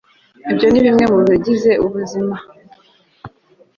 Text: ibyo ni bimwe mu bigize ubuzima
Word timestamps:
ibyo 0.51 0.67
ni 0.69 0.79
bimwe 0.85 1.05
mu 1.11 1.19
bigize 1.29 1.71
ubuzima 1.85 2.35